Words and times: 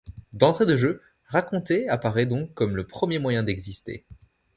D'entrée 0.33 0.65
de 0.65 0.75
jeu, 0.75 0.99
raconter 1.25 1.87
apparaît 1.87 2.25
donc 2.25 2.55
comme 2.55 2.75
le 2.75 2.87
premier 2.87 3.19
moyen 3.19 3.43
d'exister. 3.43 4.07